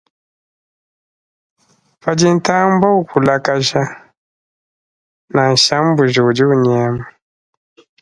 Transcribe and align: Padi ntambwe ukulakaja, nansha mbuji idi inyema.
Padi 2.01 2.25
ntambwe 2.37 2.87
ukulakaja, 3.01 3.81
nansha 5.33 5.75
mbuji 5.85 6.21
idi 6.31 6.43
inyema. 6.55 7.05